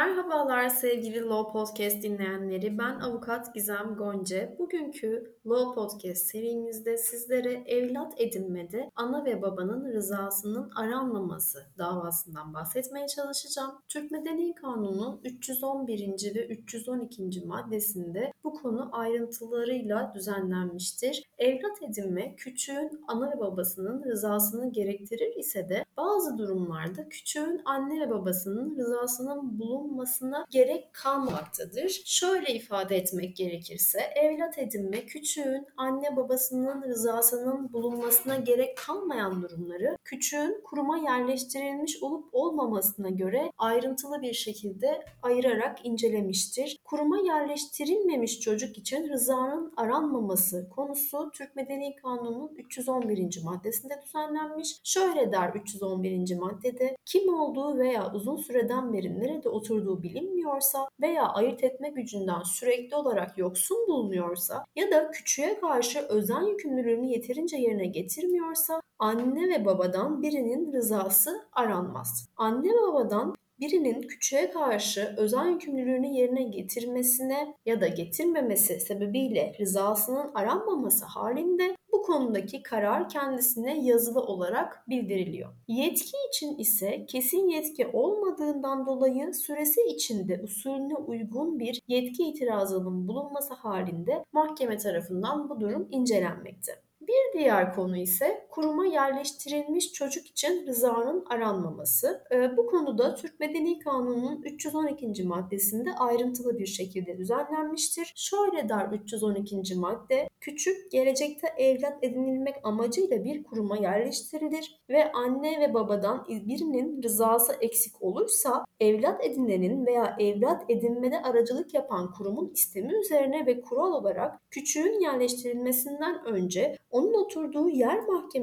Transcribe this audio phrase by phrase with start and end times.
[0.00, 2.78] Merhabalar sevgili Law Podcast dinleyenleri.
[2.78, 4.58] Ben avukat Gizem Gonca.
[4.58, 13.70] Bugünkü Law Podcast serimizde sizlere evlat edinmede ana ve babanın rızasının aranmaması davasından bahsetmeye çalışacağım.
[13.88, 16.34] Türk Medeni Kanunu'nun 311.
[16.34, 17.46] ve 312.
[17.46, 21.22] maddesinde bu konu ayrıntılarıyla düzenlenmiştir.
[21.38, 28.10] Evlat edinme küçüğün ana ve babasının rızasını gerektirir ise de bazı durumlarda küçüğün anne ve
[28.10, 29.58] babasının rızasının
[29.90, 32.02] bulunmasına gerek kalmamaktadır.
[32.04, 40.60] Şöyle ifade etmek gerekirse evlat edinme küçüğün anne babasının rızasının bulunmasına gerek kalmayan durumları küçüğün
[40.64, 46.76] kuruma yerleştirilmiş olup olmamasına göre ayrıntılı bir şekilde ayırarak incelemiştir.
[46.84, 53.42] Kuruma yerleştirilmemiş çocuk için rızanın aranmaması konusu Türk Medeni Kanunu'nun 311.
[53.44, 54.80] maddesinde düzenlenmiş.
[54.84, 56.36] Şöyle der 311.
[56.38, 62.96] maddede kim olduğu veya uzun süreden beri nerede oturduğu bilinmiyorsa veya ayırt etme gücünden sürekli
[62.96, 70.22] olarak yoksun bulunuyorsa ya da küçüğe karşı özen yükümlülüğünü yeterince yerine getirmiyorsa anne ve babadan
[70.22, 72.28] birinin rızası aranmaz.
[72.36, 80.30] Anne ve babadan birinin küçüğe karşı özen yükümlülüğünü yerine getirmesine ya da getirmemesi sebebiyle rızasının
[80.34, 85.50] aranmaması halinde bu konudaki karar kendisine yazılı olarak bildiriliyor.
[85.68, 93.54] Yetki için ise kesin yetki olmadığından dolayı süresi içinde usulüne uygun bir yetki itirazının bulunması
[93.54, 96.72] halinde mahkeme tarafından bu durum incelenmekte.
[97.00, 102.24] Bir diğer konu ise kuruma yerleştirilmiş çocuk için rızanın aranmaması.
[102.32, 105.24] Ee, bu konuda Türk Medeni Kanunu'nun 312.
[105.24, 108.12] maddesinde ayrıntılı bir şekilde düzenlenmiştir.
[108.16, 109.74] Şöyle der 312.
[109.74, 117.52] madde, küçük gelecekte evlat edinilmek amacıyla bir kuruma yerleştirilir ve anne ve babadan birinin rızası
[117.60, 124.40] eksik olursa evlat edinenin veya evlat edinmede aracılık yapan kurumun istemi üzerine ve kural olarak
[124.50, 128.39] küçüğün yerleştirilmesinden önce onun oturduğu yer mahkemesi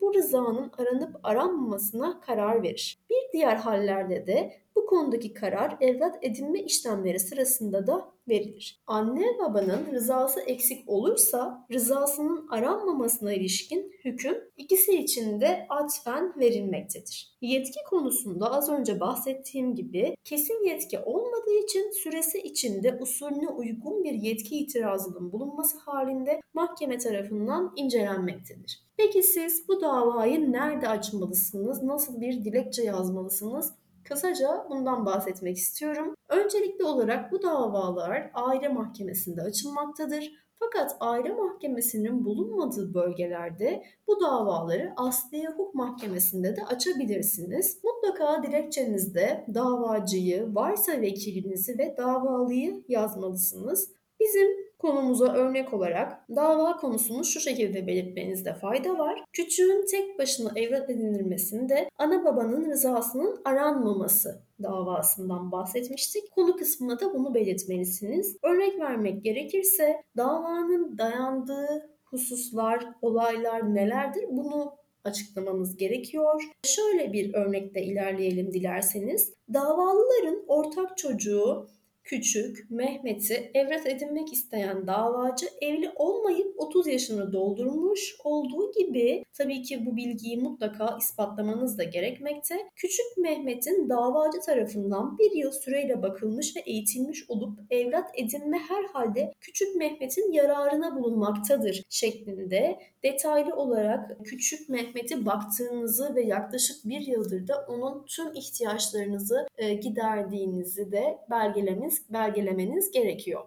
[0.00, 2.98] bu rızanın aranıp aranmamasına karar verir.
[3.10, 8.82] Bir diğer hallerde de bu konudaki karar evlat edinme işlemleri sırasında da verilir.
[8.86, 17.36] Anne babanın rızası eksik olursa rızasının aranmamasına ilişkin hüküm ikisi için de atfen verilmektedir.
[17.40, 24.12] Yetki konusunda az önce bahsettiğim gibi kesin yetki olmadığı için süresi içinde usulüne uygun bir
[24.12, 28.90] yetki itirazının bulunması halinde mahkeme tarafından incelenmektedir.
[28.96, 31.82] Peki siz bu davayı nerede açmalısınız?
[31.82, 33.72] Nasıl bir dilekçe yazmalısınız?
[34.10, 36.14] Kısaca bundan bahsetmek istiyorum.
[36.28, 40.32] Öncelikli olarak bu davalar aile mahkemesinde açılmaktadır.
[40.54, 47.80] Fakat aile mahkemesinin bulunmadığı bölgelerde bu davaları Asliye Hukuk Mahkemesi'nde de açabilirsiniz.
[47.84, 53.92] Mutlaka dilekçenizde davacıyı, varsa vekilinizi ve davalıyı yazmalısınız.
[54.20, 59.24] Bizim konumuza örnek olarak dava konusunu şu şekilde belirtmenizde fayda var.
[59.32, 66.30] Küçüğün tek başına evlat edinilmesinde ana babanın rızasının aranmaması davasından bahsetmiştik.
[66.30, 68.36] Konu kısmında da bunu belirtmelisiniz.
[68.42, 74.24] Örnek vermek gerekirse davanın dayandığı hususlar, olaylar nelerdir?
[74.30, 76.42] Bunu açıklamanız gerekiyor.
[76.64, 79.34] Şöyle bir örnekte ilerleyelim dilerseniz.
[79.54, 81.66] Davalıların ortak çocuğu
[82.10, 89.86] Küçük, Mehmet'i evlat edinmek isteyen davacı evli olmayıp 30 yaşını doldurmuş olduğu gibi tabii ki
[89.86, 92.56] bu bilgiyi mutlaka ispatlamanız da gerekmekte.
[92.76, 99.76] Küçük Mehmet'in davacı tarafından bir yıl süreyle bakılmış ve eğitilmiş olup evlat edinme herhalde Küçük
[99.76, 108.04] Mehmet'in yararına bulunmaktadır şeklinde detaylı olarak Küçük Mehmet'i baktığınızı ve yaklaşık bir yıldır da onun
[108.04, 113.42] tüm ihtiyaçlarınızı e, giderdiğinizi de belgelemeniz belgelemeniz gerekiyor.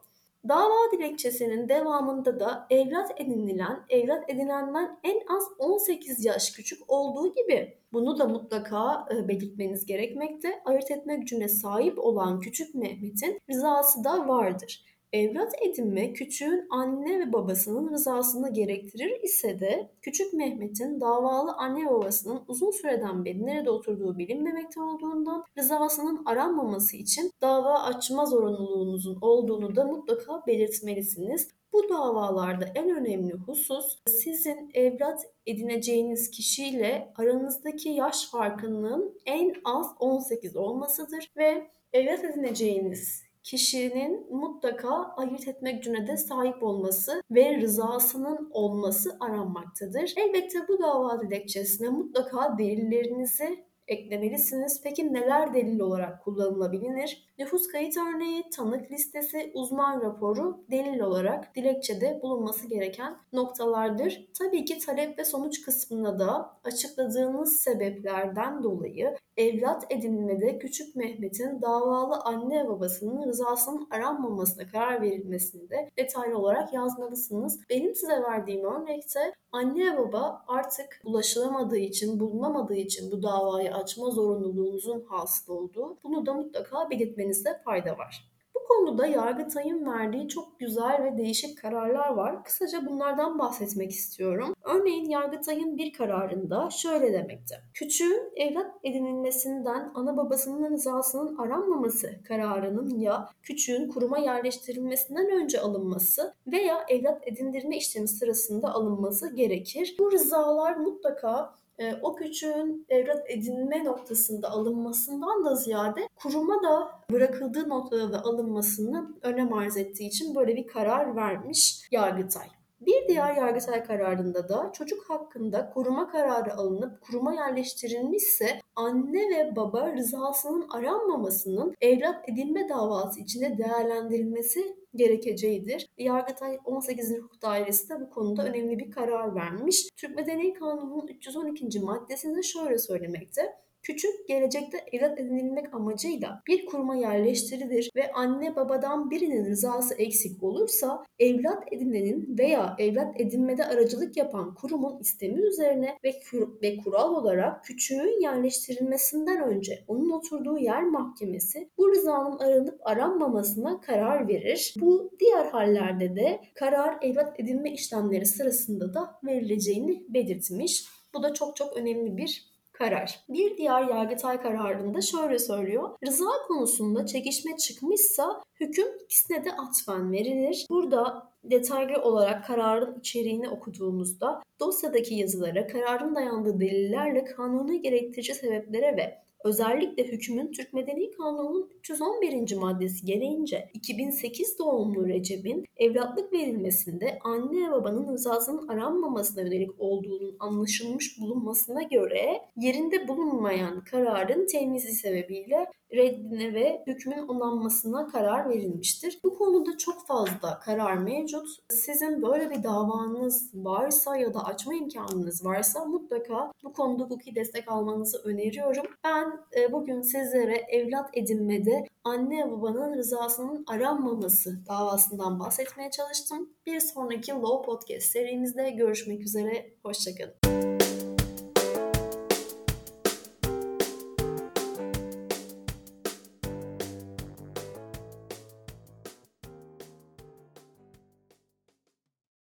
[0.47, 7.77] Dava dilekçesinin devamında da evlat edinilen, evlat edinenden en az 18 yaş küçük olduğu gibi
[7.93, 10.61] bunu da mutlaka e, belirtmeniz gerekmekte.
[10.65, 14.92] Ayırt etme gücüne sahip olan küçük Mehmet'in rızası da vardır.
[15.13, 22.43] Evlat edinme küçüğün anne ve babasının rızasını gerektirir ise de küçük Mehmet'in davalı anne babasının
[22.47, 29.83] uzun süreden beri nerede oturduğu bilinmemekte olduğundan rızasının aranmaması için dava açma zorunluluğunuzun olduğunu da
[29.85, 31.47] mutlaka belirtmelisiniz.
[31.73, 40.55] Bu davalarda en önemli husus sizin evlat edineceğiniz kişiyle aranızdaki yaş farkının en az 18
[40.55, 49.17] olmasıdır ve evlat edineceğiniz kişinin mutlaka ayırt etmek gücüne de sahip olması ve rızasının olması
[49.19, 50.13] aranmaktadır.
[50.17, 54.81] Elbette bu dava dilekçesine mutlaka delillerinizi eklemelisiniz.
[54.83, 57.27] Peki neler delil olarak kullanılabilir?
[57.39, 64.27] Nüfus kayıt örneği, tanık listesi, uzman raporu delil olarak dilekçede bulunması gereken noktalardır.
[64.39, 72.15] Tabii ki talep ve sonuç kısmında da açıkladığınız sebeplerden dolayı evlat edinmede küçük Mehmet'in davalı
[72.15, 77.59] anne ve babasının rızasının aranmamasına karar verilmesini de detaylı olarak yazmalısınız.
[77.69, 84.09] Benim size verdiğim örnekte anne ve baba artık ulaşılamadığı için, bulunamadığı için bu davayı açma
[84.09, 85.97] zorunluluğunuzun hasıl olduğu.
[86.03, 88.33] Bunu da mutlaka belirtmenizde fayda var
[88.73, 92.43] konuda Yargıtay'ın verdiği çok güzel ve değişik kararlar var.
[92.43, 94.55] Kısaca bunlardan bahsetmek istiyorum.
[94.63, 97.55] Örneğin Yargıtay'ın bir kararında şöyle demekte.
[97.73, 106.85] Küçüğün evlat edinilmesinden ana babasının rızasının aranmaması kararının ya küçüğün kuruma yerleştirilmesinden önce alınması veya
[106.89, 109.95] evlat edindirme işlemi sırasında alınması gerekir.
[109.99, 117.69] Bu rızalar mutlaka e, o küçüğün evlat edinme noktasında alınmasından da ziyade kuruma da bırakıldığı
[117.69, 122.47] noktada da alınmasını önem arz ettiği için böyle bir karar vermiş Yargıtay.
[122.85, 129.93] Bir diğer Yargıtay kararında da çocuk hakkında koruma kararı alınıp kuruma yerleştirilmişse anne ve baba
[129.93, 135.87] rızasının aranmamasının evlat edinme davası içinde değerlendirilmesi gerekeceğidir.
[135.97, 137.17] Yargıtay 18.
[137.17, 139.89] Hukuk Dairesi de bu konuda önemli bir karar vermiş.
[139.95, 141.79] Türk Medeni Kanunu'nun 312.
[141.79, 143.63] maddesinde şöyle söylemekte.
[143.83, 151.03] Küçük gelecekte evlat edinilmek amacıyla bir kuruma yerleştirilir ve anne babadan birinin rızası eksik olursa
[151.19, 156.13] evlat edinenin veya evlat edinmede aracılık yapan kurumun istemi üzerine ve,
[156.61, 164.27] ve kural olarak küçüğün yerleştirilmesinden önce onun oturduğu yer mahkemesi bu rızanın aranıp aranmamasına karar
[164.27, 164.73] verir.
[164.81, 170.85] Bu diğer hallerde de karar evlat edinme işlemleri sırasında da verileceğini belirtmiş.
[171.13, 173.19] Bu da çok çok önemli bir karar.
[173.29, 175.89] Bir diğer Yargıtay kararında şöyle söylüyor.
[176.07, 180.65] Rıza konusunda çekişme çıkmışsa hüküm ikisine de atfen verilir.
[180.69, 189.23] Burada detaylı olarak kararın içeriğini okuduğumuzda dosyadaki yazılara, kararın dayandığı delillerle kanuni gerektirici sebeplere ve
[189.43, 192.55] Özellikle hükmün Türk Medeni Kanunu'nun 311.
[192.55, 201.19] maddesi gereğince 2008 doğumlu Recep'in evlatlık verilmesinde anne ve babanın rızasının aranmamasına yönelik olduğunun anlaşılmış
[201.19, 209.19] bulunmasına göre yerinde bulunmayan kararın temyizi sebebiyle reddine ve hükmün onanmasına karar verilmiştir.
[209.23, 211.47] Bu konuda çok fazla karar mevcut.
[211.69, 217.71] Sizin böyle bir davanız varsa ya da açma imkanınız varsa mutlaka bu konuda hukuki destek
[217.71, 218.85] almanızı öneriyorum.
[219.03, 226.49] Ben e, bugün sizlere evlat edinmede anne babanın rızasının aranmaması davasından bahsetmeye çalıştım.
[226.65, 229.73] Bir sonraki Law Podcast serimizde görüşmek üzere.
[229.83, 230.72] Hoşçakalın.